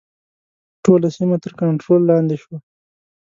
ټوله 0.83 1.07
سیمه 1.17 1.37
تر 1.43 1.51
کنټرول 1.61 2.01
لاندې 2.11 2.35
شوه. 2.43 2.57